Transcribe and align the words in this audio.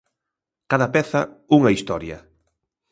Cada 0.71 0.87
peza, 0.95 1.21
unha 1.57 1.73
historia. 1.75 2.17